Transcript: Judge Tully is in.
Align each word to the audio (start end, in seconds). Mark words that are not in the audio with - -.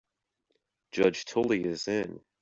Judge 0.91 1.25
Tully 1.25 1.63
is 1.63 1.87
in. 1.87 2.21